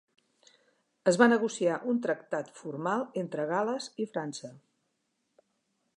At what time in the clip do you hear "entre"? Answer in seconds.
3.25-3.45